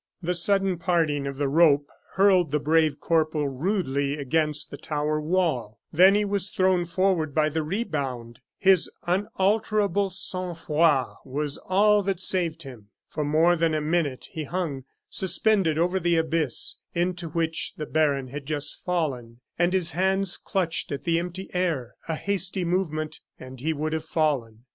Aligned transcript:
The 0.23 0.33
sudden 0.33 0.79
parting 0.79 1.27
of 1.27 1.37
the 1.37 1.47
rope 1.47 1.87
hurled 2.13 2.49
the 2.49 2.59
brave 2.59 2.99
corporal 2.99 3.49
rudely 3.49 4.17
against 4.17 4.71
the 4.71 4.77
tower 4.77 5.21
wall, 5.21 5.79
then 5.93 6.15
he 6.15 6.25
was 6.25 6.49
thrown 6.49 6.85
forward 6.85 7.35
by 7.35 7.49
the 7.49 7.61
rebound. 7.61 8.39
His 8.57 8.89
unalterable 9.05 10.09
sang 10.09 10.55
froid 10.55 11.17
was 11.23 11.59
all 11.59 12.01
that 12.01 12.19
saved 12.19 12.63
him. 12.63 12.87
For 13.05 13.23
more 13.23 13.55
than 13.55 13.75
a 13.75 13.79
minute 13.79 14.29
he 14.31 14.45
hung 14.45 14.85
suspended 15.07 15.77
over 15.77 15.99
the 15.99 16.17
abyss 16.17 16.77
into 16.95 17.29
which 17.29 17.73
the 17.77 17.85
baron 17.85 18.29
had 18.29 18.47
just 18.47 18.83
fallen, 18.83 19.41
and 19.59 19.71
his 19.71 19.91
hands 19.91 20.35
clutched 20.35 20.91
at 20.91 21.03
the 21.03 21.19
empty 21.19 21.47
air. 21.53 21.93
A 22.07 22.15
hasty 22.15 22.65
movement, 22.65 23.19
and 23.39 23.59
he 23.59 23.71
would 23.71 23.93
have 23.93 24.05
fallen. 24.05 24.65